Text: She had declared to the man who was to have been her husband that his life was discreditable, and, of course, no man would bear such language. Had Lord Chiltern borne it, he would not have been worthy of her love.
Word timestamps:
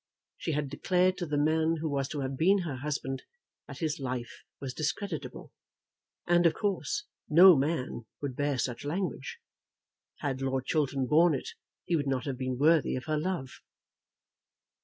She 0.39 0.53
had 0.53 0.67
declared 0.71 1.15
to 1.19 1.27
the 1.27 1.37
man 1.37 1.75
who 1.79 1.87
was 1.87 2.07
to 2.07 2.21
have 2.21 2.35
been 2.35 2.63
her 2.63 2.77
husband 2.77 3.21
that 3.67 3.77
his 3.77 3.99
life 3.99 4.41
was 4.59 4.73
discreditable, 4.73 5.51
and, 6.25 6.47
of 6.47 6.55
course, 6.55 7.03
no 7.29 7.55
man 7.55 8.07
would 8.19 8.35
bear 8.35 8.57
such 8.57 8.83
language. 8.83 9.37
Had 10.17 10.41
Lord 10.41 10.65
Chiltern 10.65 11.05
borne 11.05 11.35
it, 11.35 11.49
he 11.85 11.95
would 11.95 12.07
not 12.07 12.25
have 12.25 12.39
been 12.39 12.57
worthy 12.57 12.95
of 12.95 13.05
her 13.05 13.17
love. 13.19 13.61